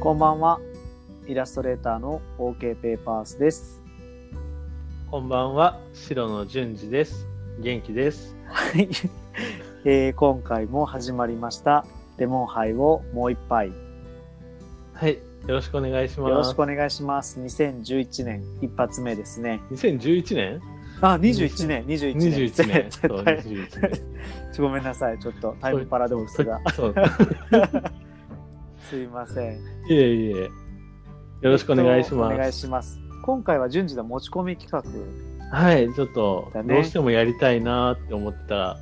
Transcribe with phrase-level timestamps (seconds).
[0.00, 0.58] こんばんは。
[1.26, 3.82] イラストレーターの OK ペーパースです。
[5.10, 7.26] こんばんは、白野淳二です。
[7.60, 8.34] 元気です。
[8.46, 8.88] はい。
[9.84, 11.84] えー今回も始まりました。
[12.16, 13.68] レモンハイをもう一杯。
[13.68, 13.74] よ
[14.94, 16.34] はい、よろしくお願いします。
[16.34, 17.38] ろしくお願いします。
[17.38, 19.60] 2011年一発目ですね。
[19.70, 20.60] 2011年
[21.02, 22.32] あ、21年、21年。
[22.32, 22.84] ?21 年。
[22.88, 24.62] 絶そう、対21年。
[24.62, 25.18] ごめんなさい。
[25.18, 26.58] ちょっとタイムパラドックスが。
[28.90, 29.60] すいません。
[29.88, 30.34] いえいえ。
[30.40, 30.50] よ
[31.42, 32.58] ろしくお願いしえっとお願います。
[32.58, 32.98] します。
[33.22, 34.72] 今回は順次の持ち込み企
[35.48, 35.56] 画。
[35.56, 38.78] はい、ちょっと、どうしてもやりたいなって思った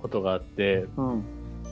[0.00, 1.24] ことがあって、うん。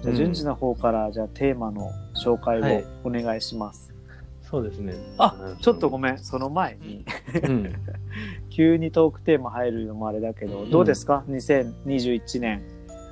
[0.02, 3.95] じゃ順次の方から、じゃあテーマの紹介はいをお願いします。
[4.43, 4.93] そうですね。
[5.16, 6.18] あ、ちょっとごめん。
[6.18, 7.07] その前に。
[7.43, 7.73] うん。
[8.55, 12.62] 急にトークテーマ入るのもあれだけど、うんどうですか ?2021 年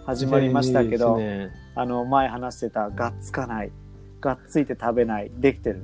[0.04, 3.72] 始まりましたけど、2021年あの、前話してた、がっつかない、
[4.20, 5.80] がっついて食べない、できてる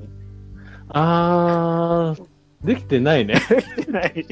[0.89, 3.35] あー、できてないね。
[3.49, 4.27] できてない。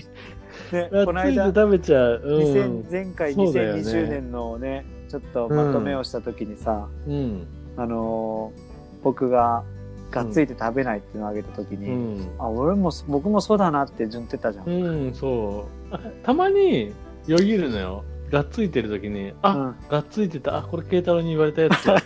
[0.72, 2.22] ね、つこの間、食べちゃう。
[2.22, 2.90] う2000ん。
[2.90, 7.46] 前回そうだよね2020年のね、ちょっとまとめをした時にさ、うん。
[7.76, 8.70] あのー
[9.02, 9.62] 僕が
[10.10, 12.30] がっついて食べないっていうのをあげた時うに、ん。
[12.38, 14.68] あ、俺も、僕もそうだなって順ってたじゃん。
[14.68, 15.94] うん、そう。
[15.94, 16.92] あたまに
[17.26, 18.04] よぎるのよ。
[18.30, 20.58] がっついてる時に、あ、うんがっついてた。
[20.58, 22.00] あ、これ慶太郎に言われたやつ だ。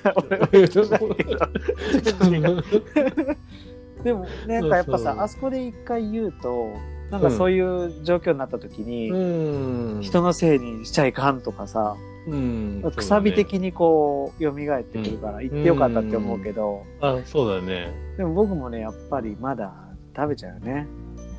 [4.03, 6.73] でも、なんかやっぱさ、あそこで一回言うと、
[7.11, 10.03] なんかそういう状況になった時に、うん。
[10.03, 12.83] 人のせいにしちゃいかんとかさ、うん。
[12.95, 17.93] くさび的にこう、蘇ってくるから、行ってよかったって思うけど、あ、そうだね。
[18.17, 19.73] でも僕もね、やっぱりまだ
[20.17, 20.87] 食べちゃうよね。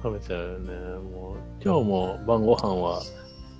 [0.02, 0.72] 食べちゃうよね。
[1.00, 3.02] もう、今日も晩ご飯は、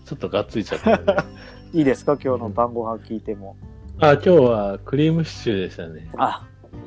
[0.06, 1.16] ちょっとがっついちゃったよね。
[1.74, 2.18] いいですか？
[2.24, 3.56] 今日の晩ご飯聞いても。
[4.00, 6.10] あ、今日はクリームシチューでしたね。
[6.18, 6.46] あ、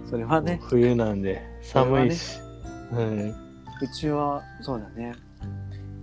[0.09, 2.39] それはね、冬なんで、寒いし。
[2.93, 3.35] うん。
[3.83, 5.15] うちは、そうだね。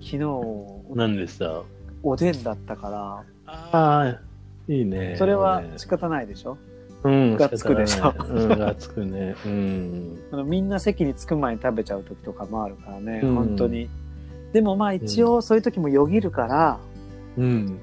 [0.02, 1.64] 昨日、なんでさ。
[2.04, 4.20] おでんだったから、ああ、
[4.68, 5.16] いいね。
[5.18, 6.58] それは仕方ないでしょ？
[7.04, 9.36] うん、がっつくでしょ仕方ないうん、がっつくね。
[9.46, 10.20] うん。
[10.32, 13.90] あのみんな席に着く前に食べちゃう時とかもあるからね、うん本当に。
[14.54, 16.80] でもまあ一応そういう時もよぎるから、
[17.38, 17.80] うん。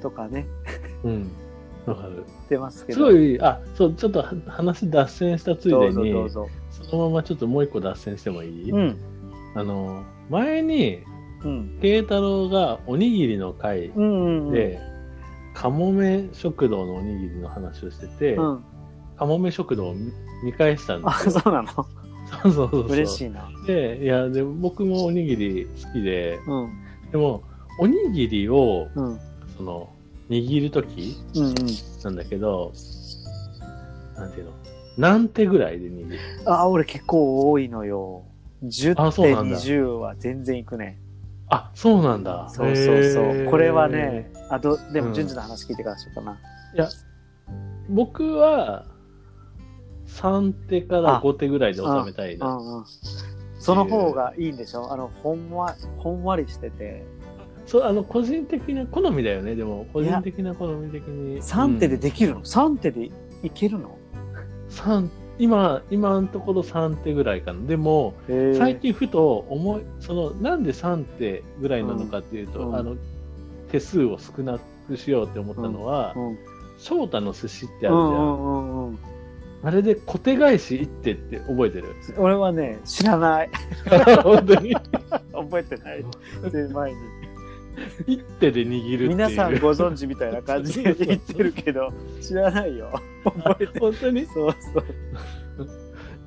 [0.00, 0.46] とかね、
[1.04, 1.30] うん。
[1.86, 2.24] わかる。
[2.48, 3.06] 出ますけど。
[3.08, 6.30] すごい、あ、そう、ちょっとは話脱線したついでに。
[6.30, 6.48] そ
[6.96, 8.96] のままちょっともう一個脱線してもいい、うん。
[9.54, 11.02] あの、前に、
[11.44, 11.78] うん。
[11.80, 14.52] 慶太郎がおにぎりの会うんうんうん。
[14.52, 14.78] で、
[15.54, 18.64] かもめ食堂のおにぎりの話をしてて、うん。
[19.16, 20.12] かもめ食堂を見
[20.44, 21.30] 見返したんであ、すよ。
[21.32, 21.68] そうなの？
[21.68, 21.86] そう
[22.42, 22.86] そうそうそう。
[22.88, 23.48] 嬉しいな。
[23.66, 26.70] で、いや、で、僕もおにぎり好きで、うん。
[27.10, 27.42] でも、
[27.78, 29.04] おにぎりを、うん。
[29.06, 29.20] うん
[29.56, 29.88] その、
[30.28, 31.54] 握るときうん。
[32.04, 32.72] なんだけど、
[34.16, 34.52] なんていうの？
[34.98, 36.18] 何手ぐらいで握る？
[36.44, 38.24] あ、俺結構多いのよ。
[38.64, 40.98] 10手あそうなんだ20は全然いくね。
[41.48, 42.50] あ、そうなんだ。
[42.50, 43.44] そうそうそう。
[43.50, 46.32] これはね、あと、でもうん順次の話聞いてからしようかな。
[46.32, 46.36] い
[46.76, 46.88] や、
[47.88, 48.84] 僕は、
[50.08, 52.48] 3手から5手ぐらいで収めたいな。
[52.48, 52.84] うんうん。
[53.58, 54.92] その方がいいんでしょ？
[54.92, 57.06] あの、ほんわ、ほんわりしてて。
[57.66, 59.54] そう、あの、個人的な好みだよね。
[59.54, 61.42] でも、個人的な好み的に。
[61.42, 63.10] 3手でうんできるの、?3 手で
[63.42, 63.98] いけるの？
[64.68, 67.66] 三今、今のところ3手ぐらいかな。
[67.66, 68.14] でも、
[68.56, 72.96] 最近ふと思い、その、なんで3手ぐらいなのかっていうと、うんあの、
[73.70, 76.28] 手数を少なくしようって思ったのは、うん。
[76.28, 76.38] うん
[76.78, 77.92] 翔太の寿司ってあるじゃん。
[77.92, 78.98] うんうんうん。
[79.62, 81.94] あれで小手返し1手って覚えてる？
[82.18, 83.50] 俺はね、知らない。
[84.22, 84.74] 本当に？
[85.32, 86.04] 覚えてない。
[86.52, 86.98] 全前に。
[88.06, 89.08] 1手で握る。
[89.08, 92.90] 皆さんご存知みたいな感じで言ってるけど、知らないよ。
[93.24, 94.26] 覚えて本当に？
[94.26, 94.84] そうそう。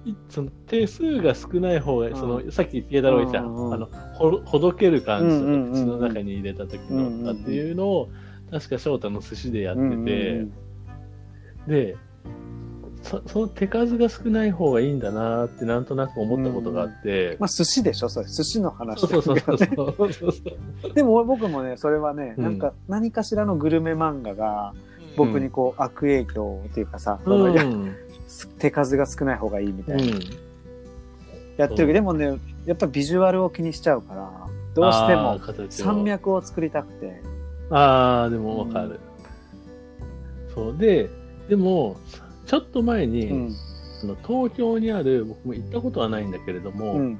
[0.06, 2.16] いその手数が少ない方が、うん。
[2.16, 5.74] そのさっき慶太郎言った、うんうんあのほほどける感じとか、うんうんうんうん。
[5.74, 8.10] 口の中に入れた時のとかっていうのを、
[8.52, 10.52] 確か翔太の寿司でやってて、うんうん。
[11.68, 11.98] で
[13.02, 18.28] そその手数が少ない方がいいんだなってなんとなく思ったことがあって、まあ、寿司でしょそれ。
[18.28, 19.96] 寿司の話そうそうそうだよねそう。
[19.98, 22.44] そうそうでも僕もね、それはね、うん。
[22.44, 24.74] なんか何かしらのグルメ漫画が
[25.16, 27.96] 僕にこう悪影響っていうかさ、うん。
[28.60, 30.04] 手数が少ない方がいいみたいな。
[30.04, 30.20] うん。
[31.58, 31.86] やってるけ。
[31.88, 34.32] ど、でもね、やっぱビジュアルを気にしちゃうから、
[34.76, 37.22] どうしても山脈を作りたくて。
[37.70, 39.00] ああ、でもわかる。
[40.54, 40.78] そう。
[40.78, 41.10] で、
[41.48, 41.98] でも、
[42.50, 43.56] ちょっと前に、うん。
[44.02, 47.20] その東京にある、僕も行ったことはないんだけれども、うん。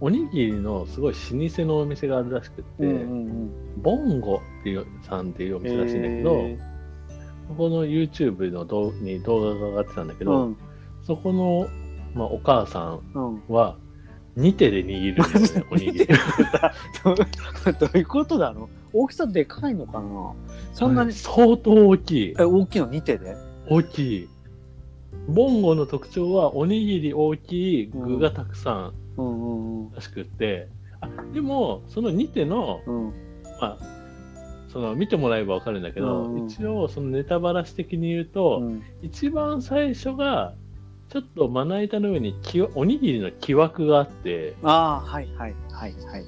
[0.00, 5.64] おにぎりのすごい老舗のお店があるらしくって、うんうんボンゴっていうさんっていうおうん。
[5.64, 6.58] 店らしいんだけど、へ
[7.48, 10.56] そこの YouTube の動に動画が上がってたんだけーど、うん。
[11.02, 11.66] そこの
[12.14, 13.22] まあ、お母さうん。
[13.36, 13.76] んは、
[14.36, 16.06] 2手で握るんだよね、 おにぎり。
[16.06, 20.34] どう いうことなの大きさでかいのかな？
[20.74, 22.34] そんなに、相当大きい。
[22.38, 23.36] え、大きいの？2手で？
[23.70, 24.28] 大きい。
[25.28, 30.68] ボンゴの特徴は、おにぎり大きい、具がたくさうんらしくって、
[31.00, 33.06] あでも、その2手の、うん。
[33.60, 33.78] まあ、
[34.68, 40.54] その見てもらえばわかるんだけど、うん一応、そのネタバラシ的に言うと、うん一番最初が、
[41.08, 46.24] ちょっとまな板の上にきわおにぎりの木枠があって、ああ、はいはいはいはい。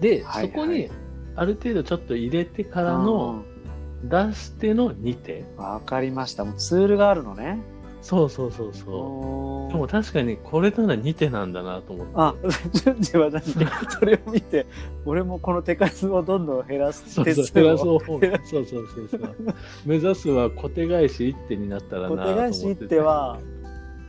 [0.00, 0.90] で、はいはいそこに
[1.36, 3.44] ある程度ちょっと入れてからの
[4.04, 5.44] 出しての2手。
[5.56, 5.64] うん。
[5.64, 6.44] わかりました。
[6.44, 7.58] もうツールがあるのね。
[8.08, 9.70] そうそうそうそう。
[9.70, 12.12] でも確かにこれなら2手なんだなと思って。
[12.16, 12.34] あ、
[12.72, 14.64] 順次は何それを見て、
[15.04, 17.96] 俺もこの手数をどんどん減らす手そうそう、数プラスを。
[17.96, 19.34] をそうそうそうそう。
[19.84, 22.32] 目指すは小手返し1手になったらなと小思って。
[22.32, 23.38] 手返し一手は、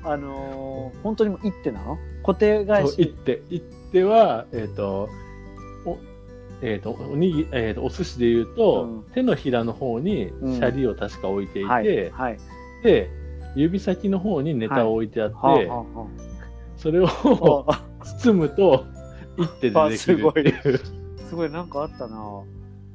[0.06, 1.98] あのー本当にもう一手なの？
[2.24, 3.42] 小手返し一手。
[3.50, 3.62] 一
[3.92, 5.10] 手は、えっ、と、
[5.86, 5.98] お、
[6.62, 12.38] えっ、と、おにぎ、えっ、と、お寿司で言うと、うん手のひらの方にシうんャリを確か置いていて、はいはい。
[12.82, 13.19] で、
[13.56, 16.08] 指先の方にネタを置いてあって、はあは
[16.78, 18.86] それをあはああ包むと、
[19.38, 20.80] 一手でできるっていう。
[21.30, 22.18] すごいなんかあったな。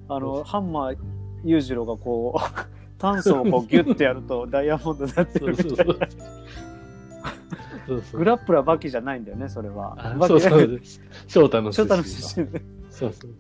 [0.08, 0.96] あの、ハンマー
[1.44, 6.08] 裕次郎がこう、炭素をこうギュッてやると ダイヤモンドになってそるうそうそうみたいな。。
[8.12, 9.96] グラップラーバキじゃないんだよね、それは。
[10.26, 11.00] そうそうです。
[11.26, 12.48] 翔太の出身。
[12.90, 13.30] そうそう。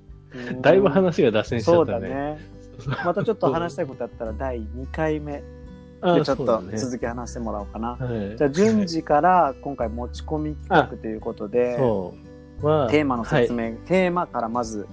[0.60, 2.08] だいぶ話が脱線しちゃったね。
[2.08, 2.38] だね。
[3.04, 5.40] またちょっと話したいことあったら第2回目あ
[6.04, 7.96] でちょっと続き話してもらおうかな。
[7.96, 7.96] は
[8.34, 14.86] いじゃあ順次から今回持ち込み企画ということで、テーマの説はい明、テーマからまず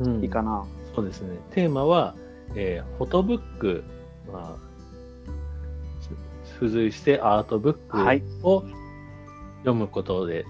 [0.00, 0.64] うんいいかな。
[0.94, 1.36] そうですね。
[1.50, 2.14] テーマは、
[2.54, 3.84] えーフォトブック、
[4.32, 4.70] まあ、
[6.54, 8.64] 付随してアートブッはいクを
[9.58, 10.44] 読むことで、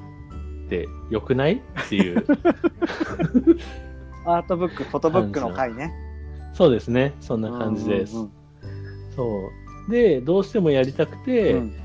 [0.69, 1.55] で、よくない？
[1.55, 2.25] っていう。
[4.25, 5.93] アートブック、フォトブックの回ね。
[6.53, 7.15] そうですね。
[7.21, 8.17] そんな感じです。
[8.17, 8.31] うんうん
[9.17, 9.51] そう。
[9.91, 11.77] で、どうしてもやりたくて、うん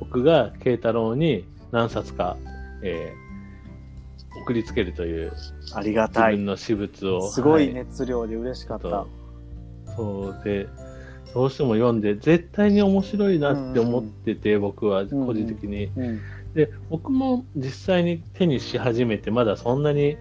[0.00, 2.36] 僕が慶太郎に何冊か、
[2.82, 3.22] えー
[4.44, 5.32] 送りつけるという
[5.74, 6.46] ありが自たい分。
[6.46, 7.30] の私物を。
[7.30, 8.88] すごいは熱量で嬉しかった。
[8.88, 9.08] と
[9.94, 10.66] そうで、
[11.34, 15.84] どうしても読んで、絶対に面白いなって思ってて、僕は個人的に。
[15.96, 16.20] うん
[16.54, 20.18] で、僕も実際に手にし始めて、まだそんなに、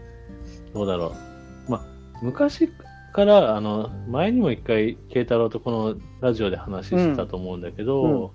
[0.74, 1.14] どうだろ
[1.68, 1.72] う。
[1.72, 1.82] まあ、
[2.22, 2.70] 昔
[3.12, 8.34] から、あの、前にも一回、慶太郎とこのラジオで話してたと思うんだけど、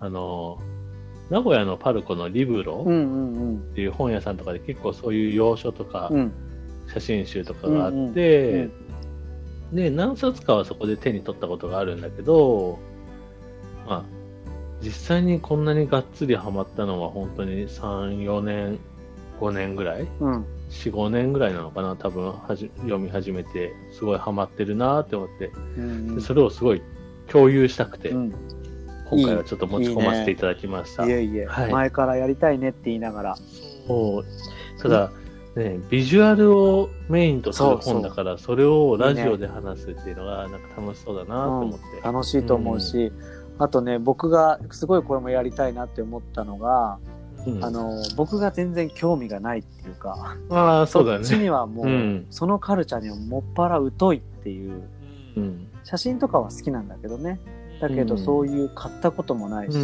[0.00, 0.06] うん。
[0.06, 0.58] あの、
[1.30, 6.18] 名古屋のパルコのリブロうんうんっていう本屋さんとかで結構そういう洋書とかうん。
[6.18, 6.32] うん
[6.92, 8.72] 写真集とかがあって、うんうん
[9.72, 12.78] で、何冊かはそこで手に取ったことがあるんだけど、
[13.86, 14.04] まあ、
[14.80, 18.78] 実際にこんなにがっつりハマったのは本当に3、4年、
[19.40, 20.46] 5年ぐらいうん。
[20.74, 26.82] 4、5年ぐらいなのかな多分はじ読み始めて、すごいハマってるなって思って、うんでそれをすごい
[27.28, 28.34] 共有したくて、うん。
[29.10, 31.06] 今回はちょっと持ち込ませていただきました。
[31.06, 31.72] いえいえ、はい。
[31.72, 33.36] 前からやりたいねって言いながら。
[33.86, 34.82] そう。
[34.82, 35.12] ただ、
[35.56, 41.84] ね、ビジュアルをメインとする本だから、それをラジオで話すっていうのが、なんか楽しそうだなと思って。
[42.02, 43.12] 楽しいと思うし、
[43.58, 46.98] あとね、僕がすごいこれもやりたいなって思ったのが、
[47.46, 51.44] うんあの、僕が全然興味がないっていうか、ああ、そうだっちね。
[51.44, 54.82] にはもう、うんそのカルチャーにはもっぱら疎いっていう、
[55.36, 55.68] うん。
[55.84, 57.40] 写真とかは好きなんだけどね。
[57.80, 59.78] だけど、うんそういう買ったこともないし、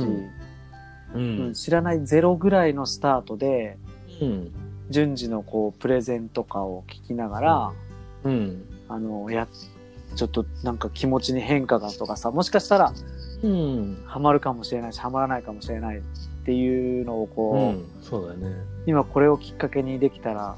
[1.14, 1.52] うん。
[1.54, 3.78] 知らないゼロぐらいのスタートで、
[4.20, 4.52] うん。
[4.90, 7.72] 順次のこう、プレゼンとかを聞きながら、
[8.24, 8.64] うん。
[8.88, 9.46] あの、や、
[10.16, 12.92] ちょっとなんか気持ちに変化がとかさ、もしかしたら
[13.42, 14.02] うん。
[14.06, 16.02] ハマるかもしれないし、ハマらないかもしれない
[16.50, 17.84] っていうのをこう、うん。
[18.02, 18.52] そうだね。
[18.86, 20.56] 今これをきっかけにできたら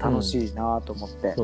[0.00, 1.36] 楽しいなと思って。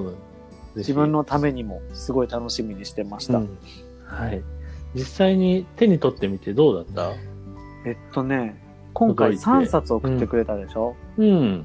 [0.75, 3.39] 自分のためにもすごい楽しみにしてました。
[3.39, 3.59] うん
[4.05, 4.43] はい。
[4.95, 7.13] 実際に手に取ってみてどうだった？
[7.89, 8.61] えっとね、
[8.93, 11.65] 今回届いて3冊送ってくれたでしょ、うん。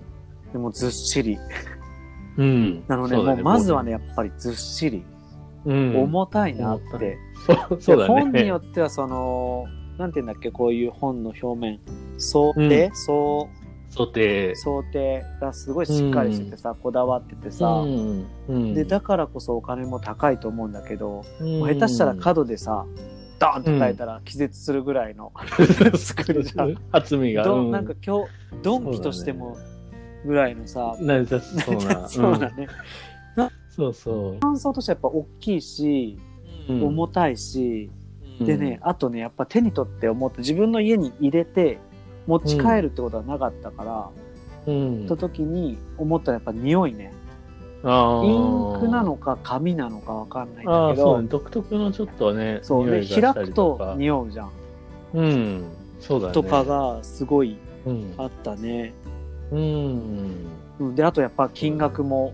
[0.53, 1.39] でもずっしり。
[2.37, 2.83] うん。
[2.87, 5.03] なので、そうだもうまずはね、やっぱりずっしり、
[5.65, 5.97] うん。
[6.03, 7.17] 重たいなって。
[7.69, 8.15] そう、そうだね。
[8.15, 9.65] で本によってはその、
[10.01, 11.79] なんて言うんだっけ、こういう本の表面、
[12.17, 13.49] 想定、うん想
[13.91, 14.55] 想定。
[14.55, 18.25] 想定がすごいしっかりしててさ、こだわっててさ、うん。
[18.49, 22.85] うんで、だからこそお金も高いと思うんだけど、下手したら角でさ、
[23.37, 25.31] ドーンと叩いたら気絶するぐらいの
[25.97, 26.75] 作りじゃん。
[26.91, 27.43] 厚みが。
[27.43, 28.31] どうんなんか今日、
[28.63, 29.57] ドンキとしても
[30.25, 32.07] ぐらいのさ、成り立ちそうな。
[32.09, 32.67] そうだね。
[33.69, 36.17] そうそ感想としてやっぱ大きいし、
[36.69, 36.73] う。
[36.73, 38.00] うん重たいし、うん
[38.39, 41.79] でね、あとね、やっぱ手に取って思って自分の家に入れて、
[42.27, 44.09] 持ち帰るってことはなかったから、
[44.67, 45.07] うん。
[45.07, 47.13] と時に思ったらやっぱ匂いね。
[47.83, 51.27] あイーンクなのか紙なのかわかんないんあだけどあそうね。
[51.27, 54.51] 独特のちょっとねそう匂ね開くと匂うじゃん。
[55.15, 55.63] うん。
[55.99, 56.33] そうだね。
[56.33, 58.13] とかがすごいうん。
[58.17, 58.93] あったね、
[59.51, 60.45] うん。
[60.79, 62.33] うん、であとやっぱ金額も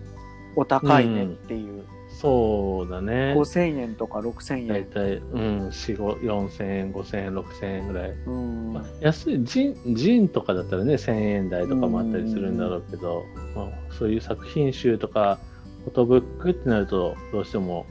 [0.58, 1.86] お高いねっていう、
[2.20, 3.36] そうだね。
[3.38, 8.12] 5000円とか6000円、大体うん4 5 4000円5000円6000円ぐらい。
[8.26, 8.74] うん。
[8.74, 13.24] まあ安いジンジンとかだったらね1000円台とかもあったりするんだろうけど、
[13.56, 15.38] まあ、そういう作品集とか
[15.84, 17.86] フォトブックってなるとどうしても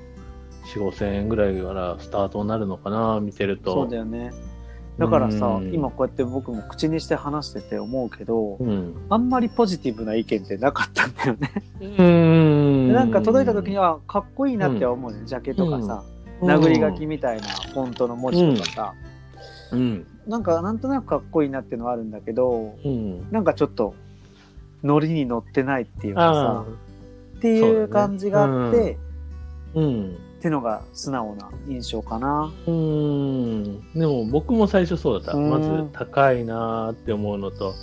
[0.75, 3.73] 4 5千円ぐらいからスタートになるのかな見てると。
[3.73, 4.33] そうだよね。
[4.99, 5.75] だからさ、うん。
[5.75, 8.95] 今こうやって僕も口にして話してて思うけど、うん。
[9.11, 11.51] あんまりポジティブな意見ってなかったんだよね。
[11.81, 11.87] うん。
[11.87, 12.03] で
[12.93, 16.05] なんか届いた時にはかっこいいなって思うね、ジャケとかさ、
[16.41, 18.95] 殴り書きみたいなフォントの文字とかさ、
[19.73, 20.07] うん。
[20.27, 23.31] なんかなんとなくかっこいいなっていうのはあるんだけどうん。
[23.31, 23.95] なんかちょっと
[24.83, 26.65] ノリに乗ってないっていうかあさ
[27.39, 28.99] っていう感じがあって、
[29.75, 30.17] あうん。
[30.39, 32.53] ってのが素直な印象かな。
[32.67, 33.93] うん。
[33.95, 35.37] でも僕も最初そうだった。
[35.37, 35.51] うん。
[35.51, 37.75] まず高いなーって思うのと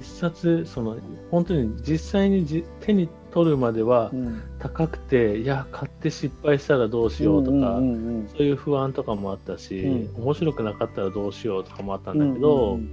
[0.00, 0.96] 一冊その
[1.30, 4.42] 本当に実際にじ手に取るまではうん。
[4.58, 7.76] 高くていや買って失敗したらどうしようとか、うんうんう
[8.24, 12.90] んそういう不安とかもあったし、う面白くなかったらどうしようとかもあったんうんだけど、うん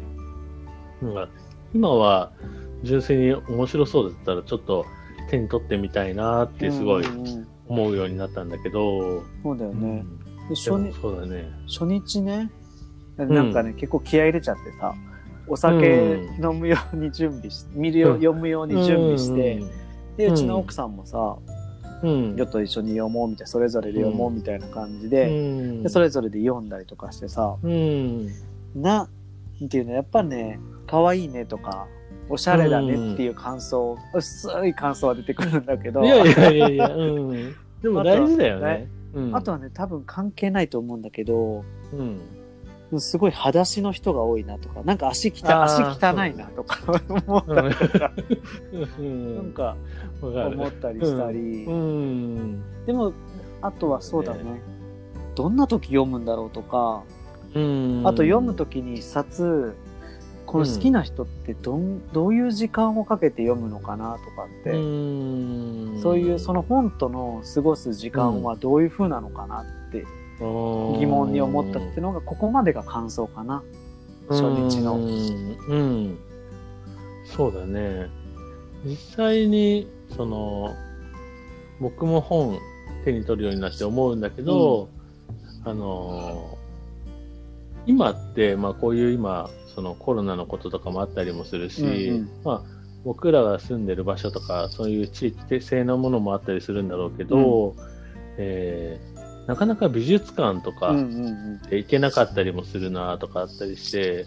[1.02, 1.30] なんか
[1.74, 2.32] 今は
[2.84, 4.86] 純粋に面白そうだったらちょっと
[5.30, 10.06] 手に取ってみたいなってすごいうんうん思うようになったんだけど、そうだよね。
[10.50, 11.52] で初でも日そうだね。
[11.68, 12.50] 初日ね
[13.18, 14.94] なんかね、結構気合い入れちゃってさ
[15.48, 18.16] お酒飲むように準備し見るよ、うん。
[18.18, 19.64] 読むように準備して、でうん。
[19.64, 19.72] う
[20.18, 21.38] ちの奥さんもさ、
[22.04, 28.28] うん、よと一緒に読もうみたいなそれぞれで読もうみたいな感じうで,、ん、でそれぞれで読んだりとかしてさうん、
[28.76, 29.10] な
[29.60, 31.88] なんていうのやっぱね可愛いねとか
[32.30, 37.56] おしゃれだねっていう感想、薄い感想は出てくるんだけどいやいやいやいや、うん。
[37.82, 38.90] でも大事だよね。
[39.14, 42.20] うんあとはね多分関係ないと思うんだけどうん。
[43.00, 46.80] すごい裸足の人が多いなとかなんか足足汚いなとか
[47.10, 48.12] 思ったりとか、
[48.72, 49.54] なん。
[49.54, 49.76] か。
[50.22, 52.86] 思ったりしたり、うん。
[52.86, 53.14] でも
[53.62, 54.62] あとはそうだね。
[55.36, 57.04] どんな時読むんだろうとか、
[57.54, 58.02] うん。
[58.06, 59.76] あと読む時に一冊
[60.48, 62.08] この好きな人ってどん。
[62.14, 70.06] どういう時間をかけて読むのかなとかって、うん、そういうその本との過ごす時間はどういう風なのかなって
[70.40, 73.64] 疑問に思ったっていうのがここまでが感想かな。
[74.30, 74.96] 初日の。
[74.96, 76.18] うん、うん。
[77.26, 78.08] そうだね。
[78.86, 80.76] 実際にその
[81.80, 82.60] 僕も本
[83.04, 84.90] 手に取るようになって思うんだけど、
[85.66, 86.58] あの
[87.86, 92.30] 今って、まあ、こういう今そのコロナのこととかもあったりもするし、うんうん。
[92.44, 92.62] まあ、
[93.04, 97.76] 僕らが住んでる場所とかそういう地域性のものもあったりするんだろうけど、
[98.38, 99.17] えー
[99.48, 100.94] なかなか美術館とか、
[101.72, 104.26] 行けなかったりもするなとかあったりして、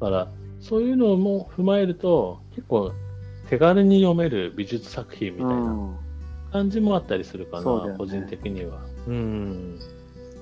[0.00, 0.28] だから
[0.60, 2.92] そういうのも踏まえると結構
[3.50, 5.98] 手軽に読める美術作品みたいうんうなん
[6.50, 8.80] 感じもあったりするかな、そうだよね個人的には。
[9.06, 9.78] うん。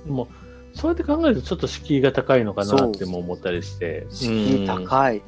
[0.04, 0.28] でも
[0.72, 4.06] そうやって考えるとちょっと敷居が高いのかなっても思ったりして。
[4.10, 5.20] 敷居高い。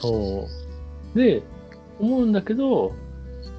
[0.00, 0.48] そ
[1.14, 1.18] う。
[1.18, 1.42] で、
[2.00, 2.94] 思うんだけど、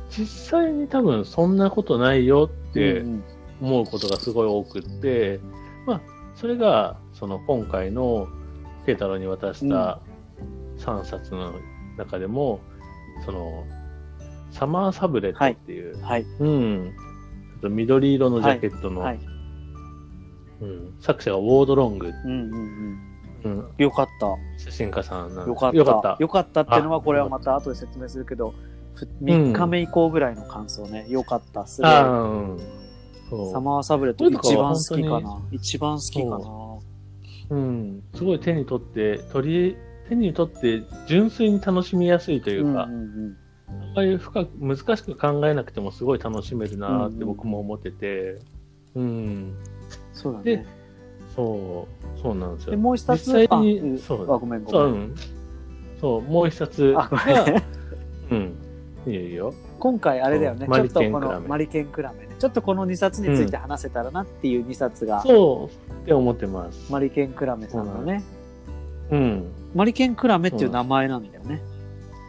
[0.10, 3.24] 実際に多分そんなことないよってうん
[3.62, 5.40] 思うことがすごい多くって、
[5.86, 6.02] まあ、
[6.36, 8.28] それが、その今回の
[8.86, 10.00] 慶太郎に渡した
[10.78, 11.54] 3冊の
[11.98, 12.60] 中でも、
[13.26, 13.66] その、
[14.52, 16.22] サマーサブレットっていう、うんはい。
[16.40, 19.20] うん、ちょっと緑色のジャケットの、はい。
[20.62, 22.52] うん、作者がウォードロング、うんうん
[23.44, 23.60] うん。
[23.60, 24.28] うん、よかった。
[24.58, 25.78] 写真家さんよかった。
[25.78, 26.18] よかった。
[26.20, 28.54] よかったっていうのは、あこれはまた後で説明するけど、
[28.96, 31.06] ふ3日目以降ぐらいの感想ね。
[31.10, 31.68] よかった。
[31.68, 31.92] すごい。
[31.92, 32.60] ああ、うん。
[33.52, 35.42] サマーサブレット一番好きか本な。
[35.52, 36.78] 一番好きかな。
[37.50, 38.04] うん。
[38.16, 39.78] すごい手に取って、取り、
[40.10, 43.38] 手に取って純粋に楽しみやすいというか、んうん
[43.70, 48.40] あんまり深く、難しく考えなくてもすごい楽しめるなってうん僕も思ってて、
[48.96, 49.54] うん。
[50.14, 50.66] そうだでね。
[51.36, 52.78] そう、そうなんですで、よ。
[52.80, 54.98] もう一冊、実際にあうんそうあ、ごめんごそう、め。
[54.98, 55.16] うんん。
[56.00, 57.64] そう、もう一冊あ、ごが、めん。
[58.32, 58.54] うん。
[59.08, 59.54] いいよいいよ。
[59.80, 60.68] 今回あれだよね。
[60.68, 62.27] ちょっとこマリケンクラメのマリケンクラメね。
[62.38, 66.92] ちょっとこの2冊について話せたらなっていう2冊が、そうって思ってます。
[66.92, 68.24] マリケンクラメさんのね。
[69.12, 69.52] うん。
[69.76, 71.62] マリケンクラメっていう名前なんだよね。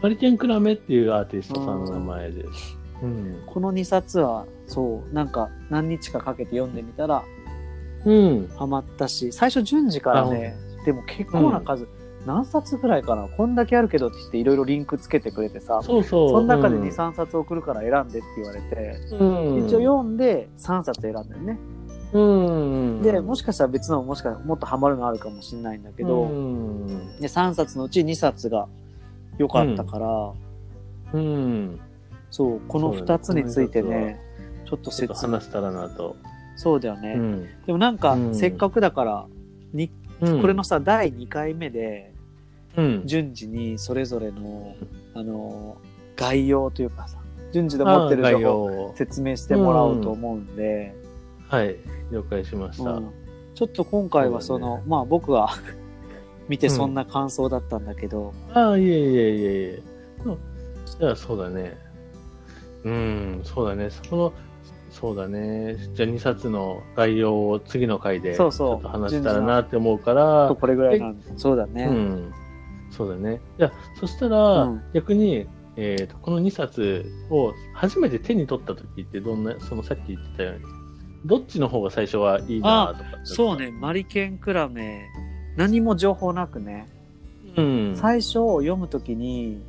[0.02, 2.78] マリケン・クラメっていうアーティストさんの名前です。
[3.02, 3.42] うん。
[3.46, 7.24] この2冊は、そう、なんか何日かかけて読んでみたら
[8.04, 8.48] うん。
[8.56, 11.88] ハマったし、最初順次からね、でも結構な数、
[12.28, 16.28] 何冊ぐらいかなこんだけあるけどって言っていろいろリンクつけてくれてさそうそう。
[16.28, 21.58] その中でうん2、3冊送るから選んでって言われて、うん、一応読んで3冊選んだよね。
[22.12, 23.02] うん。
[23.02, 26.86] で、もしかしたら別のもしかもっとハマるのあるかもしれないんだけど、うん。
[27.20, 28.68] で3冊のうち2冊が
[29.36, 30.32] 良かったから、
[31.12, 31.80] うん。
[32.30, 34.20] そう、この2つについてねね、
[34.66, 35.32] ちょっと説明。
[35.32, 36.16] 話したらなと。
[36.56, 37.14] そうだよね。
[37.16, 37.48] うん。
[37.66, 39.26] でもなんか、うんせっかくだから、
[39.72, 42.17] にうんこれのさ、第2回目で、うん。
[43.04, 44.76] 順次にそれぞれの、
[45.14, 45.76] あの、
[46.16, 47.18] 概要というかさ、
[47.52, 50.94] 順次で持ってる情報を要を説明してもらおうと思うんで、
[51.48, 51.76] はい。
[52.10, 52.90] 了解しました。
[52.92, 53.12] うん
[53.54, 55.48] ちょっと今回はその、そうだまあ僕は
[56.48, 59.82] 見てそんな感想だったんだけど、ああ、いえいえいえいえ。
[60.26, 60.38] うん
[60.98, 61.76] じゃあ、そうだね。
[62.84, 63.90] うん、そうだね。
[63.90, 64.32] その、
[64.90, 65.76] そうだね。
[65.94, 71.84] じゃあ、2冊の概要を次の回で、ちそうそうょっと話したらなって思うから、これぐらいなんで、そうだね。
[71.84, 72.32] うん。
[72.90, 73.40] そうだね。
[73.58, 80.60] じゃあ、そしたら、うん逆に、えーと、この2冊を初めて手に取った時ってどんな、そのさっき言ってたように、
[81.24, 83.10] どっちの方が最初はいいなとか。
[83.24, 83.56] そう。
[83.56, 85.06] ね、マリケンクラメ、
[85.56, 86.88] 何も情報なくね、
[87.56, 87.96] うん。
[87.96, 89.62] 最初読むときに、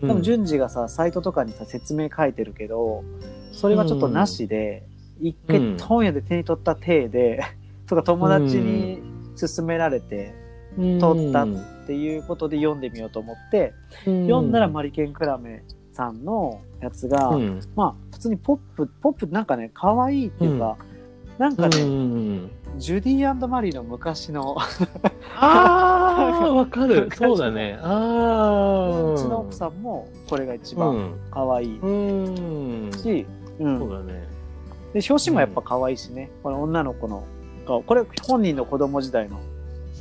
[0.00, 3.04] 多分順次がさ、サイトとかにさ、説明書いてるけど、
[3.52, 4.84] それはちょっとなしで、
[5.20, 7.42] 一回うん本屋で手に取った体で、
[7.86, 9.02] とか友達に
[9.38, 10.34] 勧められて
[10.78, 11.48] うん、取ったっ
[11.92, 13.74] ていうことで読んでみようと思って、
[14.06, 20.78] 読んだらマリケンクラメさんのやつが、うん、まあ普通にポップ、ポップなんかね、可愛いっていうか、
[21.36, 24.56] なんかね、うんジュディマリーの昔の、
[25.36, 27.10] ああ、わかる。
[27.12, 27.78] そうだね。
[27.82, 29.12] ああ。
[29.12, 31.14] うちの奥さんもこれが一番うん。
[31.30, 32.90] 可愛いうん。
[32.92, 33.26] し、
[33.60, 34.26] うんそうだね。
[34.94, 37.24] で表紙もやっぱ可愛いしね、この女の子の
[37.66, 39.38] 顔これ本人の子供時代の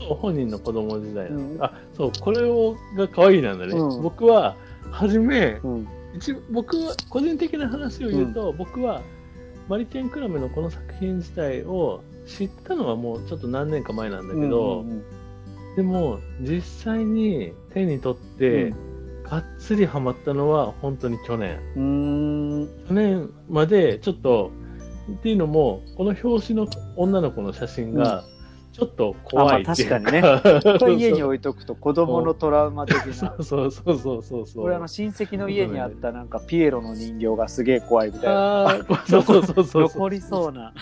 [0.07, 1.67] そう、本人の子供時代なんだ。
[1.67, 1.75] うん。
[1.75, 3.73] あ、そう、これをが可愛いなんだね。
[3.73, 4.01] うん。
[4.01, 4.55] 僕は、
[4.91, 5.87] 初め、うん。
[6.15, 9.01] 一僕は、個人的な話を言うと、僕は、
[9.69, 15.03] マリケン・クラメのこの作品自体を知ったのはもうちょっと何年か前なんだけど、うん
[15.75, 18.73] でも、実際に手に取って、
[19.23, 21.59] がっつりハマったのは本当に去年。
[21.77, 22.85] うんうん。
[22.87, 24.51] 去年までちょっと、
[25.09, 28.23] っていうのも、この表紙の女の子の写真が、
[28.71, 29.63] ちょっと怖い。
[29.63, 30.79] っていうか、あまあ確ね。
[30.79, 33.13] これ家に置いとくと子供のトラウマ的な。
[33.13, 34.47] そうそうそうそうそう。
[34.47, 34.63] そう。
[34.63, 38.85] これあの親戚の家にあったなんかピエロの人形がすげえ怖いみたいな。
[39.05, 39.83] そうそうそうそう。
[39.83, 40.73] 残りそうな。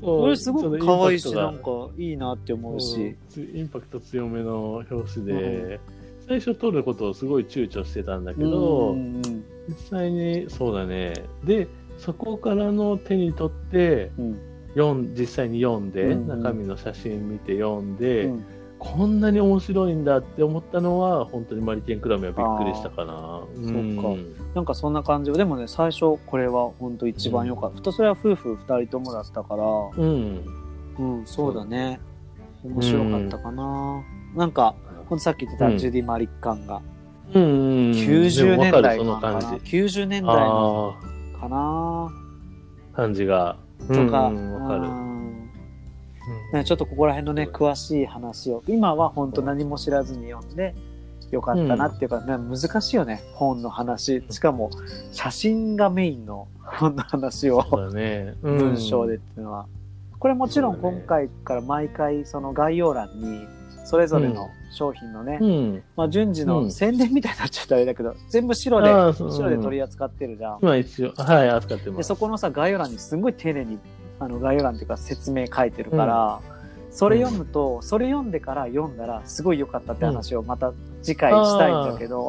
[0.00, 5.80] そうこれすごく可愛いしなんかいいなって思うし、とインパクト強めの表紙で、
[6.26, 9.22] 最初撮ることをすごい躊躇してたんだけど、うんうん。
[9.68, 11.12] 実際にそうだね。
[11.44, 16.42] で、そこからの手に取って、うん実際に読んで、うんうん。
[16.42, 18.44] 中身の写真見て読んで、うん。
[18.78, 23.12] こんなに面白いんだって思ったのは、本当にマリケン・クラメはびっくりしたかな。
[23.56, 24.08] ーそっか。
[24.20, 25.30] んなんかそんな感じ。
[25.30, 29.64] ででもね最初これは本当一番良かった、それは夫婦2人ともだったから。
[29.64, 30.44] うん。
[30.98, 32.00] うんそうだね。
[32.64, 34.02] 面白かったかな、
[34.34, 34.50] なん。
[34.52, 34.74] か
[35.08, 35.78] ほんとさっき言ってたうん。
[35.78, 36.80] ジュディ・マリッカンが。
[37.34, 37.42] うん。
[37.92, 39.76] 90年代かなわかるその感じ。
[39.76, 40.94] 90年代の
[41.36, 42.08] あかな。
[42.94, 43.56] あ、感じが。
[43.88, 44.32] とか、
[46.52, 48.62] かちょっとここら辺のね詳しい話を。
[48.66, 50.74] 今は本当何も知らずに読んで
[51.30, 54.22] よかったなっていうか、ね難しいよね本の話。
[54.30, 54.70] しかも
[55.12, 58.34] 写真がメインの 本の話をね。
[58.42, 58.58] うん。
[58.58, 59.66] 文章でっていうのは、
[60.18, 63.46] これもちろん今回から毎回その概要欄に
[63.84, 65.82] それぞれの商品のね、うん。
[65.96, 66.72] まあ順次のうん。
[66.72, 70.58] 宣伝みたいになっちゃったらあれだけど全部白で白で取り扱ってるじゃん。
[70.62, 71.96] 今一応、はい、扱ってま。
[71.98, 73.78] ですそこのさ概要欄にすんごい丁寧に
[74.18, 76.40] あの概要欄っていうか説明書いてるから、
[76.90, 82.28] それ読むと、それ読んでから読んだらすごい良かったって話をまた次回したいんだけど、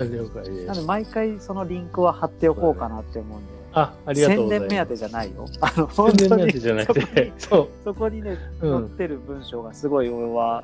[0.00, 4.68] 了解でなんです毎回そのリンクは貼っておこうかなって思うんで、あ、ありがとう宣ございます。
[4.68, 5.46] 伝目当てじゃないよ。
[5.60, 7.68] あの本宣伝目当当にてじゃなくそこてに、そう。
[7.84, 10.62] そこにねうん載ってる文章がすごい俺は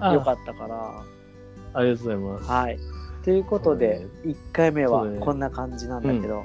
[0.00, 1.02] あ良かったから、
[1.74, 2.50] ありがとうございます。
[2.50, 2.78] はい。
[3.24, 6.44] ということで、1回目はこんな感じなんだけど、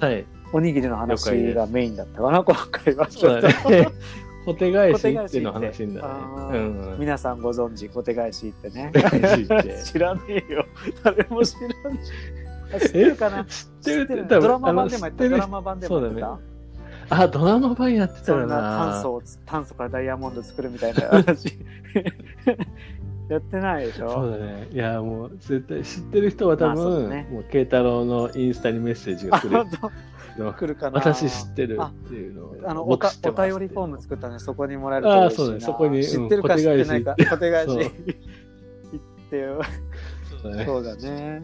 [0.00, 0.24] はい。
[0.52, 3.06] おにぎりの話がメインだったかな、今回は。
[3.06, 3.88] ちそうょっと だね。
[4.46, 6.58] 小手返しっていうの話になるあね。
[6.58, 6.98] ーうん。
[7.00, 8.92] 皆さんご存知、小手返しってね。
[8.94, 10.64] 小手返しって 知らねえよ。
[11.02, 11.98] 誰も知らね
[12.80, 13.44] 知ってるかな？
[13.44, 14.40] 知ってるって知ってる。
[14.40, 15.28] 多分ドラマ版でもやった。
[15.28, 16.38] ドラマ版でもやってた
[17.08, 18.56] あ、ドラマ版やってたよな。
[18.56, 19.02] 炭な。
[19.02, 21.58] 素をつ炭素からダイヤモンド作るみたいな話。
[23.28, 24.68] やってないでしそうょだね。
[24.70, 27.28] いや、もう絶対知ってる人は多分、ね。
[27.30, 29.64] もう慶太郎のインスタにメッセージがあ来る。
[30.52, 31.00] 来るかな？
[31.00, 32.56] 私知ってるっていうのを。
[32.64, 34.38] あのお僕たお便りフォーム作ったね。
[34.38, 35.44] そこにもらえるとああ、嬉しいな。
[35.44, 35.60] そうだね。
[35.60, 37.90] そこに、知ってるかうん知ってないか小手返し。
[39.26, 39.58] っていう。
[40.64, 41.42] そうだね。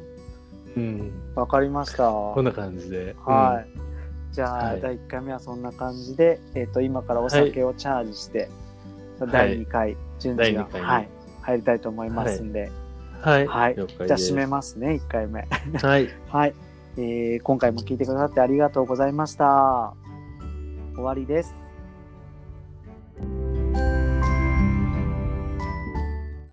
[0.75, 1.13] そうん。
[1.35, 2.11] わかりました。
[2.11, 3.15] こんな感じで。
[3.25, 3.93] はい。
[4.33, 8.49] じゃあ、はい第1回目はそんな感じで、えっ、と、今からお酒をチャージして、
[9.31, 11.09] 第2回、順次が、はい、
[11.43, 12.71] 入りたいと思いますんで、
[13.25, 13.31] うん。
[13.31, 13.47] はい。
[13.47, 15.47] はいじゃあ締めますね、1回目。
[15.83, 16.09] はい。
[16.29, 16.55] はい。
[16.97, 19.95] えー今回も聞いてくださってありがとうございました。
[20.95, 21.62] 終わりです。